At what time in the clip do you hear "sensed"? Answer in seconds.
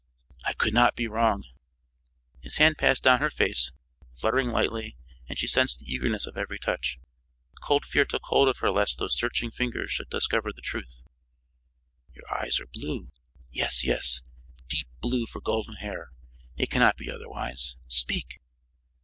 5.45-5.77